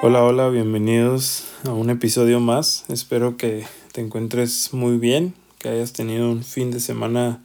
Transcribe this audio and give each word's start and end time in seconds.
Hola, 0.00 0.22
hola, 0.22 0.48
bienvenidos 0.48 1.48
a 1.64 1.72
un 1.72 1.90
episodio 1.90 2.38
más. 2.38 2.84
Espero 2.88 3.36
que 3.36 3.66
te 3.90 4.00
encuentres 4.00 4.72
muy 4.72 4.96
bien, 4.96 5.34
que 5.58 5.70
hayas 5.70 5.92
tenido 5.92 6.30
un 6.30 6.44
fin 6.44 6.70
de 6.70 6.78
semana 6.78 7.42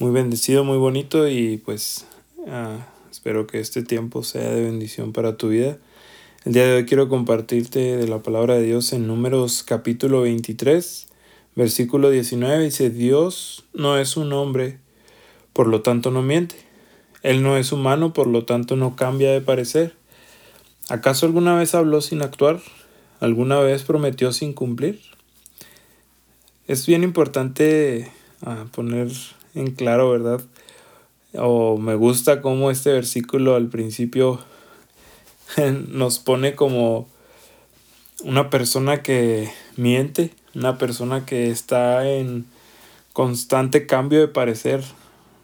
muy 0.00 0.10
bendecido, 0.10 0.64
muy 0.64 0.76
bonito 0.76 1.28
y 1.28 1.58
pues 1.58 2.04
ah, 2.48 2.88
espero 3.12 3.46
que 3.46 3.60
este 3.60 3.84
tiempo 3.84 4.24
sea 4.24 4.50
de 4.50 4.64
bendición 4.64 5.12
para 5.12 5.36
tu 5.36 5.50
vida. 5.50 5.78
El 6.44 6.54
día 6.54 6.66
de 6.66 6.74
hoy 6.74 6.84
quiero 6.84 7.08
compartirte 7.08 7.96
de 7.96 8.08
la 8.08 8.24
palabra 8.24 8.56
de 8.56 8.64
Dios 8.64 8.92
en 8.92 9.06
números 9.06 9.62
capítulo 9.62 10.22
23, 10.22 11.06
versículo 11.54 12.10
19. 12.10 12.64
Dice, 12.64 12.90
Dios 12.90 13.66
no 13.72 13.98
es 13.98 14.16
un 14.16 14.32
hombre, 14.32 14.80
por 15.52 15.68
lo 15.68 15.80
tanto 15.82 16.10
no 16.10 16.22
miente. 16.22 16.56
Él 17.22 17.44
no 17.44 17.56
es 17.56 17.70
humano, 17.70 18.12
por 18.12 18.26
lo 18.26 18.44
tanto 18.44 18.74
no 18.74 18.96
cambia 18.96 19.30
de 19.30 19.40
parecer. 19.40 19.94
¿Acaso 20.90 21.24
alguna 21.24 21.54
vez 21.54 21.74
habló 21.74 22.02
sin 22.02 22.20
actuar? 22.20 22.60
¿Alguna 23.20 23.58
vez 23.60 23.84
prometió 23.84 24.32
sin 24.32 24.52
cumplir? 24.52 25.00
Es 26.68 26.84
bien 26.86 27.02
importante 27.02 28.12
ah, 28.42 28.66
poner 28.70 29.08
en 29.54 29.70
claro, 29.70 30.10
¿verdad? 30.10 30.42
O 31.32 31.78
me 31.78 31.94
gusta 31.94 32.42
cómo 32.42 32.70
este 32.70 32.92
versículo 32.92 33.54
al 33.54 33.68
principio 33.68 34.40
nos 35.88 36.18
pone 36.18 36.54
como 36.54 37.08
una 38.22 38.50
persona 38.50 39.02
que 39.02 39.50
miente, 39.76 40.32
una 40.54 40.76
persona 40.76 41.24
que 41.24 41.50
está 41.50 42.06
en 42.10 42.44
constante 43.14 43.86
cambio 43.86 44.20
de 44.20 44.28
parecer. 44.28 44.84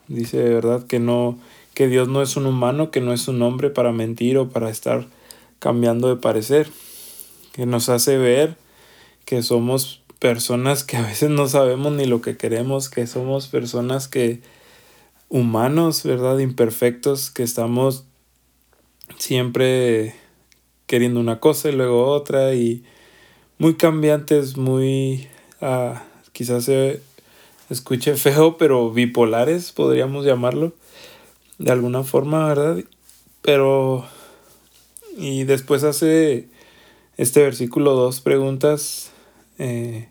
Dice, 0.07 0.43
¿verdad? 0.43 0.87
Que 0.87 0.99
no, 0.99 1.38
que 1.73 1.88
Dios 1.88 2.09
no 2.09 2.21
es 2.21 2.37
un 2.37 2.45
humano, 2.45 2.91
que 2.91 3.01
no 3.01 3.15
es 3.15 3.27
un 3.27 3.41
hombre 3.41 3.71
para 3.71 3.91
mentir 3.91 4.37
o 4.37 4.51
para 4.51 4.69
estar 4.69 5.07
cambiando 5.61 6.09
de 6.09 6.16
parecer, 6.16 6.69
que 7.53 7.66
nos 7.66 7.89
hace 7.89 8.19
ver 8.19 8.57
que 9.25 9.45
somos 9.45 10.03
personas 10.19 10.83
que 10.83 10.97
a 10.97 11.03
veces 11.03 11.30
no 11.30 11.47
sabemos 11.47 11.93
ni 11.93 12.07
lo 12.07 12.21
que 12.21 12.37
queremos, 12.37 12.91
que 12.91 13.07
somos 13.07 13.47
personas 13.47 14.09
que 14.09 14.43
humanos, 15.29 16.03
¿verdad? 16.03 16.38
Imperfectos, 16.38 17.31
que 17.31 17.45
estamos 17.45 18.05
siempre 19.16 20.15
queriendo 20.87 21.21
una 21.21 21.38
cosa 21.38 21.69
y 21.69 21.73
luego 21.73 22.07
otra 22.07 22.55
y 22.55 22.85
muy 23.59 23.75
cambiantes, 23.75 24.57
muy 24.57 25.29
uh, 25.61 25.95
quizás 26.33 26.65
se 26.65 27.01
escuche 27.71 28.16
feo, 28.16 28.57
pero 28.59 28.91
bipolares 28.91 29.71
podríamos 29.71 30.25
llamarlo 30.27 30.73
de 31.59 31.71
alguna 31.71 32.03
forma, 32.03 32.49
¿verdad? 32.49 32.83
Pero 33.43 34.07
y 35.16 35.45
después 35.45 35.85
hace 35.85 36.49
este 37.16 37.43
versículo 37.43 37.95
dos 37.95 38.21
preguntas 38.21 39.11
eh, 39.59 40.09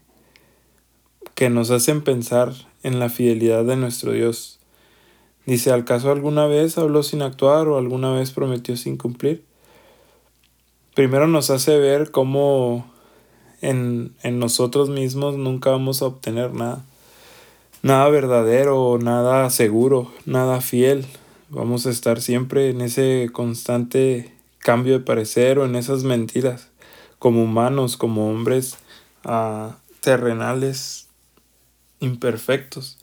que 1.35 1.49
nos 1.49 1.71
hacen 1.71 2.01
pensar 2.01 2.53
en 2.83 2.99
la 2.99 3.09
fidelidad 3.09 3.65
de 3.65 3.75
nuestro 3.75 4.11
Dios. 4.11 4.59
Dice, 5.45 5.71
¿al 5.71 5.85
caso 5.85 6.11
alguna 6.11 6.45
vez 6.45 6.77
habló 6.77 7.01
sin 7.01 7.21
actuar 7.21 7.67
o 7.67 7.77
alguna 7.77 8.13
vez 8.13 8.31
prometió 8.31 8.77
sin 8.77 8.97
cumplir? 8.97 9.43
Primero 10.93 11.27
nos 11.27 11.49
hace 11.49 11.77
ver 11.77 12.11
cómo 12.11 12.85
en, 13.61 14.13
en 14.21 14.37
nosotros 14.37 14.89
mismos 14.89 15.37
nunca 15.37 15.71
vamos 15.71 16.01
a 16.01 16.05
obtener 16.05 16.53
nada. 16.53 16.85
Nada 17.81 18.09
verdadero, 18.09 18.99
nada 19.01 19.49
seguro, 19.49 20.11
nada 20.25 20.61
fiel. 20.61 21.05
Vamos 21.49 21.85
a 21.85 21.89
estar 21.89 22.21
siempre 22.21 22.69
en 22.69 22.81
ese 22.81 23.29
constante 23.31 24.38
cambio 24.59 24.93
de 24.93 25.05
parecer 25.05 25.59
o 25.59 25.65
en 25.65 25.75
esas 25.75 26.03
mentiras, 26.03 26.69
como 27.17 27.43
humanos, 27.43 27.97
como 27.97 28.29
hombres 28.29 28.77
uh, 29.25 29.71
terrenales 30.01 31.07
imperfectos. 31.99 32.97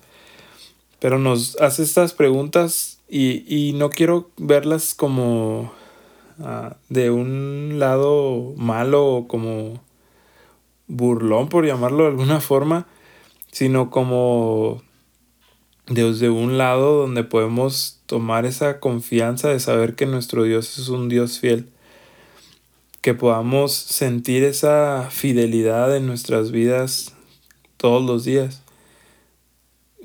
Pero 1.00 1.18
nos 1.18 1.56
hace 1.60 1.82
estas 1.82 2.14
preguntas 2.14 3.00
y, 3.08 3.44
y 3.54 3.72
no 3.74 3.90
quiero 3.90 4.30
verlas 4.36 4.94
como 4.94 5.72
uh, 6.38 6.74
de 6.88 7.10
un 7.10 7.78
lado 7.78 8.54
malo 8.56 9.06
o 9.06 9.28
como 9.28 9.80
burlón, 10.86 11.48
por 11.48 11.66
llamarlo 11.66 12.04
de 12.04 12.10
alguna 12.10 12.40
forma, 12.40 12.86
sino 13.52 13.90
como 13.90 14.82
desde 15.86 16.30
un 16.30 16.58
lado 16.58 16.98
donde 17.02 17.24
podemos 17.24 17.95
tomar 18.06 18.46
esa 18.46 18.80
confianza 18.80 19.48
de 19.48 19.60
saber 19.60 19.94
que 19.94 20.06
nuestro 20.06 20.44
Dios 20.44 20.78
es 20.78 20.88
un 20.88 21.08
Dios 21.08 21.38
fiel, 21.38 21.68
que 23.00 23.14
podamos 23.14 23.72
sentir 23.72 24.44
esa 24.44 25.08
fidelidad 25.10 25.96
en 25.96 26.06
nuestras 26.06 26.50
vidas 26.50 27.12
todos 27.76 28.04
los 28.04 28.24
días. 28.24 28.62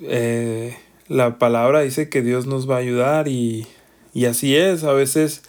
Eh, 0.04 0.78
la 1.08 1.38
palabra 1.38 1.82
dice 1.82 2.10
que 2.10 2.22
Dios 2.22 2.46
nos 2.46 2.70
va 2.70 2.76
a 2.76 2.80
ayudar 2.80 3.28
y, 3.28 3.68
y 4.14 4.26
así 4.26 4.56
es. 4.56 4.84
A 4.84 4.94
veces 4.94 5.44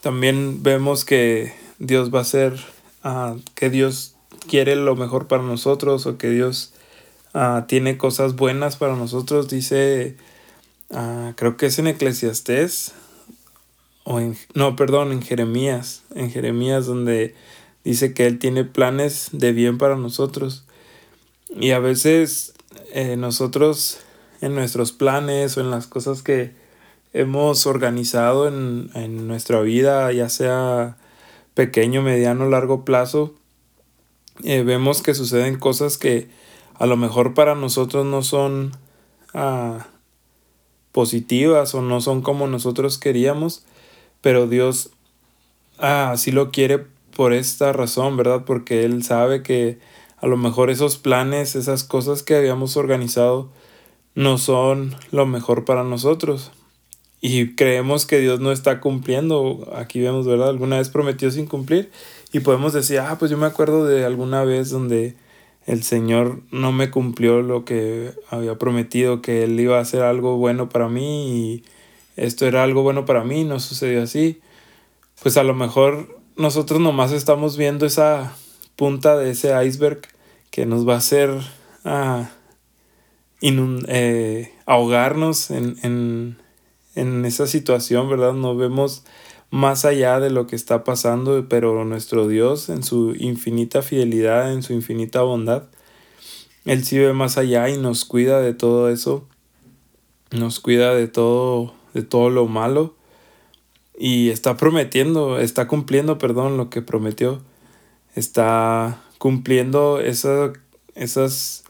también 0.00 0.62
vemos 0.62 1.04
que 1.04 1.52
Dios 1.78 2.14
va 2.14 2.20
a 2.20 2.24
ser, 2.24 2.54
uh, 3.04 3.38
que 3.54 3.70
Dios 3.70 4.14
quiere 4.48 4.76
lo 4.76 4.96
mejor 4.96 5.26
para 5.26 5.42
nosotros 5.42 6.06
o 6.06 6.18
que 6.18 6.30
Dios 6.30 6.72
Ah, 7.38 7.66
tiene 7.68 7.98
cosas 7.98 8.34
buenas 8.34 8.76
para 8.76 8.96
nosotros. 8.96 9.48
Dice, 9.48 10.16
uh, 10.90 11.32
creo 11.36 11.56
que 11.56 11.66
es 11.66 11.78
en 11.78 11.86
Eclesiastés, 11.86 12.92
o 14.04 14.20
en, 14.20 14.36
no, 14.54 14.76
perdón, 14.76 15.12
en 15.12 15.22
Jeremías, 15.22 16.02
en 16.14 16.30
Jeremías 16.30 16.86
donde 16.86 17.34
dice 17.84 18.14
que 18.14 18.26
Él 18.26 18.38
tiene 18.38 18.64
planes 18.64 19.30
de 19.32 19.52
bien 19.52 19.78
para 19.78 19.96
nosotros. 19.96 20.64
Y 21.54 21.70
a 21.70 21.78
veces 21.78 22.54
eh, 22.92 23.16
nosotros 23.16 23.98
en 24.40 24.54
nuestros 24.54 24.92
planes 24.92 25.56
o 25.56 25.60
en 25.60 25.70
las 25.70 25.86
cosas 25.86 26.22
que 26.22 26.52
hemos 27.12 27.66
organizado 27.66 28.46
en, 28.46 28.90
en 28.94 29.26
nuestra 29.26 29.60
vida, 29.60 30.12
ya 30.12 30.28
sea 30.28 30.96
pequeño, 31.54 32.02
mediano, 32.02 32.48
largo 32.48 32.84
plazo, 32.84 33.34
eh, 34.44 34.62
vemos 34.62 35.02
que 35.02 35.14
suceden 35.14 35.58
cosas 35.58 35.96
que 35.96 36.28
a 36.74 36.86
lo 36.86 36.96
mejor 36.96 37.32
para 37.34 37.54
nosotros 37.54 38.04
no 38.04 38.22
son 38.22 38.72
ah, 39.32 39.86
positivas 40.96 41.74
o 41.74 41.82
no 41.82 42.00
son 42.00 42.22
como 42.22 42.46
nosotros 42.46 42.96
queríamos, 42.96 43.66
pero 44.22 44.46
Dios 44.46 44.92
ah, 45.78 46.12
así 46.12 46.32
lo 46.32 46.50
quiere 46.50 46.86
por 47.14 47.34
esta 47.34 47.74
razón, 47.74 48.16
¿verdad? 48.16 48.44
Porque 48.46 48.82
Él 48.82 49.02
sabe 49.02 49.42
que 49.42 49.78
a 50.16 50.26
lo 50.26 50.38
mejor 50.38 50.70
esos 50.70 50.96
planes, 50.96 51.54
esas 51.54 51.84
cosas 51.84 52.22
que 52.22 52.34
habíamos 52.34 52.78
organizado, 52.78 53.50
no 54.14 54.38
son 54.38 54.96
lo 55.10 55.26
mejor 55.26 55.66
para 55.66 55.84
nosotros. 55.84 56.50
Y 57.20 57.54
creemos 57.56 58.06
que 58.06 58.18
Dios 58.18 58.40
no 58.40 58.50
está 58.50 58.80
cumpliendo. 58.80 59.70
Aquí 59.76 60.00
vemos, 60.00 60.26
¿verdad? 60.26 60.48
Alguna 60.48 60.78
vez 60.78 60.88
prometió 60.88 61.30
sin 61.30 61.44
cumplir. 61.44 61.90
Y 62.32 62.40
podemos 62.40 62.72
decir, 62.72 63.00
ah, 63.00 63.16
pues 63.18 63.30
yo 63.30 63.36
me 63.36 63.44
acuerdo 63.44 63.84
de 63.84 64.06
alguna 64.06 64.44
vez 64.44 64.70
donde 64.70 65.14
el 65.66 65.82
Señor 65.82 66.42
no 66.52 66.72
me 66.72 66.90
cumplió 66.90 67.42
lo 67.42 67.64
que 67.64 68.12
había 68.30 68.56
prometido, 68.56 69.20
que 69.20 69.42
Él 69.44 69.58
iba 69.58 69.78
a 69.78 69.82
hacer 69.82 70.02
algo 70.02 70.36
bueno 70.36 70.68
para 70.68 70.88
mí 70.88 71.28
y 71.28 71.64
esto 72.16 72.46
era 72.46 72.62
algo 72.62 72.82
bueno 72.82 73.04
para 73.04 73.24
mí, 73.24 73.44
no 73.44 73.58
sucedió 73.58 74.02
así. 74.02 74.40
Pues 75.22 75.36
a 75.36 75.42
lo 75.42 75.54
mejor 75.54 76.20
nosotros 76.36 76.80
nomás 76.80 77.12
estamos 77.12 77.56
viendo 77.56 77.84
esa 77.84 78.32
punta 78.76 79.16
de 79.16 79.30
ese 79.30 79.52
iceberg 79.66 80.02
que 80.50 80.66
nos 80.66 80.88
va 80.88 80.94
a 80.94 80.98
hacer 80.98 81.30
ah, 81.84 82.30
eh, 83.40 84.52
ahogarnos 84.66 85.50
en, 85.50 85.76
en, 85.82 86.38
en 86.94 87.24
esa 87.24 87.46
situación, 87.46 88.08
¿verdad? 88.08 88.34
No 88.34 88.56
vemos 88.56 89.04
más 89.50 89.84
allá 89.84 90.20
de 90.20 90.30
lo 90.30 90.46
que 90.46 90.56
está 90.56 90.84
pasando, 90.84 91.46
pero 91.48 91.84
nuestro 91.84 92.28
Dios 92.28 92.68
en 92.68 92.82
su 92.82 93.14
infinita 93.14 93.82
fidelidad, 93.82 94.52
en 94.52 94.62
su 94.62 94.72
infinita 94.72 95.22
bondad, 95.22 95.64
Él 96.64 96.84
sí 96.84 96.98
más 97.14 97.38
allá 97.38 97.68
y 97.68 97.78
nos 97.78 98.04
cuida 98.04 98.40
de 98.40 98.54
todo 98.54 98.88
eso, 98.88 99.26
nos 100.30 100.60
cuida 100.60 100.94
de 100.94 101.08
todo, 101.08 101.74
de 101.94 102.02
todo 102.02 102.30
lo 102.30 102.46
malo 102.46 102.94
y 103.98 104.30
está 104.30 104.56
prometiendo, 104.56 105.38
está 105.38 105.66
cumpliendo, 105.68 106.18
perdón, 106.18 106.56
lo 106.56 106.68
que 106.68 106.82
prometió, 106.82 107.40
está 108.14 109.00
cumpliendo 109.18 110.00
esas 110.00 111.64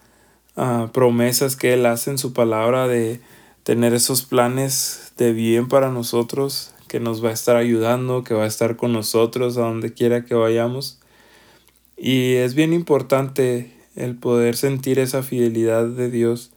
uh, 0.56 0.88
promesas 0.88 1.56
que 1.56 1.74
Él 1.74 1.86
hace 1.86 2.10
en 2.10 2.18
su 2.18 2.32
palabra 2.32 2.88
de 2.88 3.20
tener 3.62 3.94
esos 3.94 4.22
planes 4.22 5.12
de 5.16 5.32
bien 5.32 5.68
para 5.68 5.90
nosotros, 5.90 6.72
que 6.88 7.00
nos 7.00 7.24
va 7.24 7.30
a 7.30 7.32
estar 7.32 7.56
ayudando, 7.56 8.24
que 8.24 8.34
va 8.34 8.44
a 8.44 8.48
estar 8.48 8.76
con 8.76 8.92
nosotros 8.92 9.56
a 9.56 9.62
donde 9.62 9.92
quiera 9.92 10.24
que 10.24 10.34
vayamos. 10.34 11.00
Y 11.96 12.34
es 12.34 12.54
bien 12.54 12.72
importante 12.72 13.72
el 13.94 14.16
poder 14.16 14.56
sentir 14.56 14.98
esa 14.98 15.22
fidelidad 15.22 15.86
de 15.86 16.10
Dios. 16.10 16.52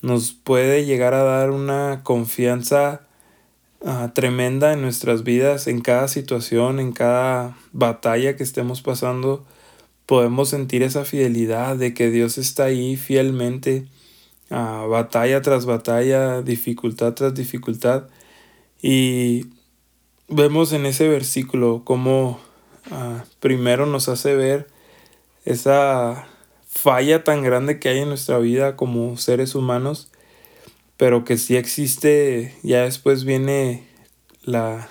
Nos 0.00 0.32
puede 0.32 0.84
llegar 0.84 1.14
a 1.14 1.22
dar 1.22 1.50
una 1.50 2.00
confianza 2.02 3.02
ah, 3.84 4.12
tremenda 4.14 4.72
en 4.72 4.82
nuestras 4.82 5.22
vidas, 5.22 5.66
en 5.66 5.80
cada 5.80 6.08
situación, 6.08 6.80
en 6.80 6.92
cada 6.92 7.56
batalla 7.72 8.36
que 8.36 8.42
estemos 8.42 8.82
pasando, 8.82 9.44
podemos 10.06 10.48
sentir 10.50 10.82
esa 10.82 11.04
fidelidad 11.04 11.76
de 11.76 11.94
que 11.94 12.10
Dios 12.10 12.38
está 12.38 12.64
ahí 12.64 12.96
fielmente, 12.96 13.86
uh, 14.50 14.88
batalla 14.88 15.40
tras 15.42 15.64
batalla, 15.64 16.42
dificultad 16.42 17.14
tras 17.14 17.34
dificultad. 17.34 18.08
Y 18.82 19.46
vemos 20.34 20.72
en 20.72 20.86
ese 20.86 21.08
versículo 21.08 21.82
cómo 21.84 22.40
uh, 22.90 23.20
primero 23.40 23.86
nos 23.86 24.08
hace 24.08 24.34
ver 24.34 24.66
esa 25.44 26.26
falla 26.66 27.22
tan 27.22 27.42
grande 27.42 27.78
que 27.78 27.90
hay 27.90 27.98
en 27.98 28.08
nuestra 28.08 28.38
vida 28.38 28.76
como 28.76 29.16
seres 29.18 29.54
humanos, 29.54 30.10
pero 30.96 31.24
que 31.24 31.36
sí 31.36 31.56
existe, 31.56 32.54
ya 32.62 32.82
después 32.82 33.24
viene 33.24 33.86
la, 34.42 34.88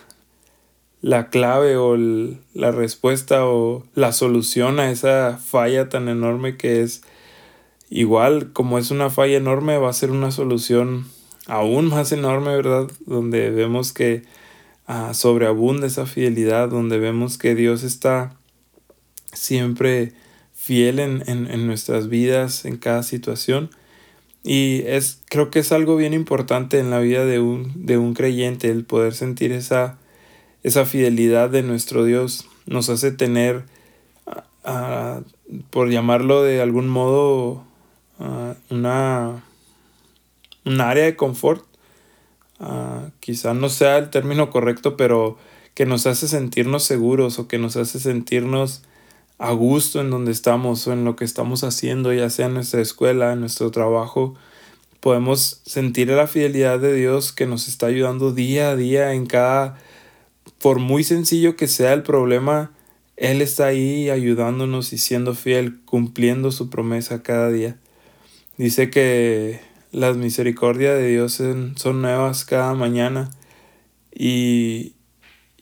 la 1.01 1.29
clave 1.29 1.75
o 1.77 1.97
la 1.97 2.71
respuesta 2.71 3.47
o 3.47 3.83
la 3.95 4.11
solución 4.11 4.79
a 4.79 4.91
esa 4.91 5.39
falla 5.43 5.89
tan 5.89 6.07
enorme 6.07 6.57
que 6.57 6.81
es 6.81 7.01
igual 7.89 8.53
como 8.53 8.77
es 8.77 8.91
una 8.91 9.09
falla 9.09 9.37
enorme 9.37 9.77
va 9.77 9.89
a 9.89 9.93
ser 9.93 10.11
una 10.11 10.31
solución 10.31 11.07
aún 11.47 11.87
más 11.87 12.11
enorme, 12.11 12.55
¿verdad? 12.55 12.89
Donde 13.05 13.49
vemos 13.49 13.91
que 13.91 14.23
uh, 14.91 15.13
sobreabunda 15.13 15.87
esa 15.87 16.05
fidelidad, 16.05 16.69
donde 16.69 16.99
vemos 16.99 17.37
que 17.37 17.55
Dios 17.55 17.83
está 17.83 18.35
siempre 19.33 20.13
fiel 20.53 20.99
en, 20.99 21.23
en, 21.27 21.65
nuestras 21.65 22.07
vidas, 22.07 22.65
en 22.65 22.77
cada 22.77 23.03
situación. 23.03 23.71
Y 24.43 24.83
es, 24.85 25.21
creo 25.29 25.49
que 25.49 25.59
es 25.59 25.71
algo 25.71 25.95
bien 25.95 26.13
importante 26.13 26.79
en 26.79 26.89
la 26.89 26.99
vida 26.99 27.25
de 27.25 27.39
un, 27.39 27.85
de 27.85 27.97
un 27.97 28.13
creyente, 28.13 28.69
el 28.69 28.85
poder 28.85 29.13
sentir 29.13 29.51
esa, 29.51 29.97
esa 30.63 30.85
fidelidad 30.85 31.49
de 31.49 31.63
nuestro 31.63 32.03
Dios. 32.03 32.47
Nos 32.67 32.89
hace 32.89 33.11
tener, 33.11 33.63
por 35.69 35.89
llamarlo 35.89 36.43
de 36.43 36.61
algún 36.61 36.87
modo, 36.89 37.63
una, 38.69 39.43
un 40.65 40.81
área 40.81 41.05
de 41.05 41.15
confort. 41.15 41.65
Quizá 43.21 43.53
no 43.53 43.69
sea 43.69 43.97
el 43.97 44.09
término 44.09 44.49
correcto, 44.49 44.97
pero 44.97 45.37
que 45.73 45.85
nos 45.85 46.05
hace 46.05 46.27
sentirnos 46.27 46.83
seguros 46.83 47.39
o 47.39 47.47
que 47.47 47.57
nos 47.57 47.77
hace 47.77 47.99
sentirnos 47.99 48.83
a 49.37 49.51
gusto 49.53 50.01
en 50.01 50.09
donde 50.09 50.31
estamos 50.31 50.85
o 50.87 50.93
en 50.93 51.05
lo 51.05 51.15
que 51.15 51.23
estamos 51.23 51.63
haciendo, 51.63 52.11
ya 52.13 52.29
sea 52.29 52.47
en 52.47 52.55
nuestra 52.55 52.81
escuela, 52.81 53.31
en 53.31 53.39
nuestro 53.39 53.71
trabajo, 53.71 54.35
podemos 54.99 55.61
sentir 55.65 56.09
la 56.09 56.27
fidelidad 56.27 56.79
de 56.79 56.93
Dios 56.93 57.31
que 57.31 57.47
nos 57.47 57.67
está 57.67 57.87
ayudando 57.87 58.33
día 58.33 58.71
a 58.71 58.75
día 58.75 59.13
en 59.13 59.25
cada, 59.25 59.77
por 60.59 60.79
muy 60.79 61.03
sencillo 61.03 61.55
que 61.55 61.67
sea 61.67 61.93
el 61.93 62.03
problema, 62.03 62.71
Él 63.17 63.41
está 63.41 63.67
ahí 63.67 64.09
ayudándonos 64.09 64.93
y 64.93 64.97
siendo 64.97 65.33
fiel, 65.33 65.79
cumpliendo 65.85 66.51
su 66.51 66.69
promesa 66.69 67.23
cada 67.23 67.49
día. 67.49 67.77
Dice 68.57 68.91
que 68.91 69.70
las 69.91 70.17
misericordias 70.17 70.97
de 70.97 71.07
Dios 71.07 71.33
son 71.33 72.01
nuevas 72.01 72.45
cada 72.45 72.73
mañana 72.73 73.31
y, 74.13 74.95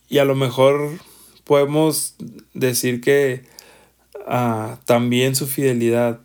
y 0.07 0.19
a 0.19 0.25
lo 0.25 0.35
mejor 0.35 0.99
podemos 1.43 2.15
decir 2.53 3.01
que 3.01 3.43
también 4.85 5.35
su 5.35 5.47
fidelidad 5.47 6.19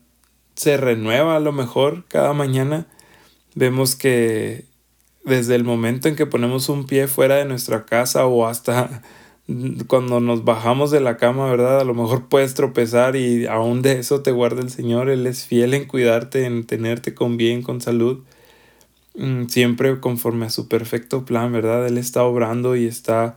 se 0.55 0.77
renueva 0.77 1.37
a 1.37 1.41
lo 1.41 1.53
mejor 1.53 2.05
cada 2.09 2.33
mañana. 2.33 2.87
Vemos 3.55 3.97
que 3.97 4.67
desde 5.25 5.55
el 5.55 5.65
momento 5.65 6.09
en 6.09 6.17
que 6.17 6.27
ponemos 6.27 6.69
un 6.69 6.87
pie 6.87 7.09
fuera 7.09 7.37
de 7.37 7.47
nuestra 7.47 7.87
casa 7.87 8.27
o 8.27 8.47
hasta 8.47 9.03
cuando 9.87 10.21
nos 10.21 10.45
bajamos 10.45 10.91
de 10.91 11.01
la 11.01 11.17
cama, 11.17 11.51
¿verdad? 11.51 11.81
A 11.81 11.85
lo 11.85 11.95
mejor 11.95 12.29
puedes 12.29 12.55
tropezar 12.55 13.17
y 13.17 13.47
aún 13.47 13.83
de 13.83 13.99
eso 13.99 14.23
te 14.23 14.33
guarda 14.33 14.63
el 14.63 14.71
Señor. 14.71 15.11
Él 15.11 15.27
es 15.27 15.47
fiel 15.47 15.75
en 15.75 15.87
cuidarte, 15.87 16.47
en 16.47 16.65
tenerte 16.65 17.15
con 17.15 17.37
bien, 17.37 17.63
con 17.63 17.81
salud. 17.81 18.21
Mm, 19.15 19.47
siempre 19.47 20.01
conforme 20.01 20.47
a 20.47 20.51
su 20.51 20.69
perfecto 20.69 21.25
plan, 21.25 21.53
¿verdad? 21.53 21.87
Él 21.87 21.99
está 21.99 22.25
obrando 22.25 22.77
y 22.77 22.87
está 22.87 23.37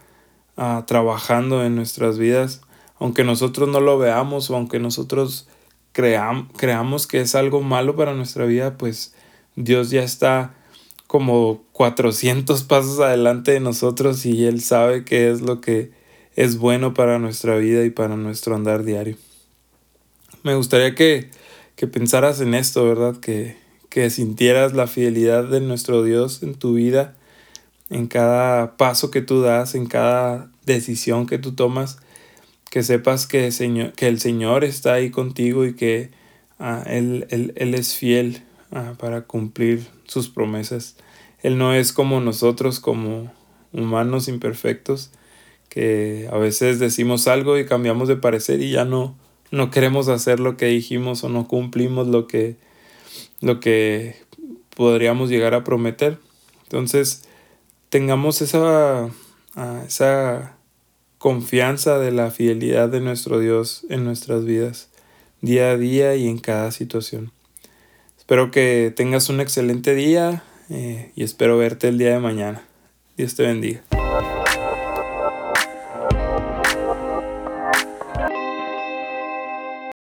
ah, 0.56 0.86
trabajando 0.88 1.63
en 1.63 1.75
nuestras 1.75 2.18
vidas 2.18 2.62
aunque 3.00 3.24
nosotros 3.24 3.69
no 3.69 3.80
lo 3.80 3.98
veamos 3.98 4.50
o 4.50 4.56
aunque 4.56 4.80
nosotros 4.80 5.48
creamos 5.92 7.07
que 7.07 7.21
es 7.21 7.36
algo 7.36 7.62
malo 7.62 7.95
para 7.95 8.13
nuestra 8.13 8.45
vida, 8.45 8.77
pues 8.77 9.15
Dios 9.56 9.89
ya 9.89 10.03
está 10.03 10.53
como 11.07 11.63
400 11.71 12.63
pasos 12.63 13.00
adelante 13.00 13.53
de 13.53 13.60
nosotros 13.60 14.25
y 14.25 14.45
Él 14.45 14.62
sabe 14.62 15.06
qué 15.06 15.31
es 15.31 15.42
lo 15.42 15.62
que 15.62 15.92
es 16.38 16.57
bueno 16.57 16.94
para 16.94 17.19
nuestra 17.19 17.57
vida 17.57 17.84
y 17.84 17.89
para 17.89 18.16
nuestro 18.16 18.56
andar 18.56 18.86
diario. 18.86 19.18
Me 20.44 20.56
gustaría 20.56 20.95
que, 20.95 21.30
que 21.75 21.88
pensaras 21.88 22.39
en 22.39 22.54
esto, 22.54 22.86
¿verdad? 22.86 23.18
Que, 23.18 23.57
que 23.89 24.10
sintieras 24.10 24.72
la 24.72 24.88
fidelidad 24.88 25.44
de 25.44 25.60
nuestro 25.60 26.04
Dios 26.04 26.42
en 26.44 26.56
tu 26.56 26.75
vida, 26.75 27.18
en 27.89 28.07
cada 28.07 28.78
paso 28.78 29.12
que 29.12 29.22
tú 29.22 29.42
das, 29.42 29.75
en 29.75 29.88
cada 29.88 30.50
decisión 30.66 31.28
que 31.28 31.38
tú 31.38 31.51
tomas 31.51 31.98
que 32.69 32.84
sepas 32.84 33.28
que, 33.28 33.51
señor, 33.51 33.94
que 33.94 34.07
el 34.07 34.19
Señor 34.19 34.63
está 34.63 34.94
ahí 34.94 35.10
contigo 35.10 35.66
y 35.66 35.75
que 35.75 36.12
ah, 36.60 36.84
él, 36.86 37.25
él, 37.30 37.74
es 37.74 37.95
fiel 37.95 38.44
ah, 38.72 38.94
para 38.98 39.22
cumplir 39.22 39.88
sus 40.06 40.30
promesas. 40.30 40.95
Él 41.42 41.57
no 41.57 41.74
es 41.74 41.94
como 41.94 42.19
nosotros, 42.19 42.80
como 42.80 43.31
humanos 43.72 44.28
imperfectos, 44.28 45.12
que 45.77 46.27
a 46.31 46.38
veces 46.39 46.79
decimos 46.79 47.27
algo 47.27 47.56
y 47.59 47.68
cambiamos 47.68 48.07
de 48.07 48.15
parecer 48.15 48.63
y 48.63 48.71
ya 48.71 48.83
no, 48.83 49.15
no 49.51 49.69
queremos 49.69 50.07
hacer 50.07 50.39
lo 50.39 50.57
que 50.57 50.65
dijimos 50.65 51.24
o 51.24 51.29
no 51.29 51.47
cumplimos 51.47 52.07
lo 52.07 52.25
que, 52.25 52.56
lo 53.41 53.59
que 53.59 54.15
podríamos 54.75 55.29
llegar 55.29 55.53
a 55.53 55.63
prometer. 55.63 56.18
Entonces, 56.63 57.25
tengamos 57.89 58.41
esa, 58.41 59.12
ah, 59.56 59.83
esa 59.85 60.57
confianza 61.19 62.00
de 62.00 62.12
la 62.12 62.31
fidelidad 62.31 62.89
de 62.89 63.00
nuestro 63.00 63.39
Dios 63.39 63.85
en 63.88 64.03
nuestras 64.03 64.45
vidas, 64.45 64.89
día 65.41 65.69
a 65.69 65.77
día 65.77 66.15
y 66.15 66.27
en 66.27 66.39
cada 66.39 66.71
situación. 66.71 67.31
Espero 68.18 68.50
que 68.50 68.91
tengas 68.95 69.29
un 69.29 69.41
excelente 69.41 69.94
día 69.94 70.41
eh, 70.71 71.12
y 71.15 71.21
espero 71.21 71.56
verte 71.56 71.88
el 71.89 72.00
día 72.00 72.13
de 72.13 72.19
mañana. 72.19 72.63
Dios 73.15 73.35
te 73.35 73.44
bendiga. 73.44 73.87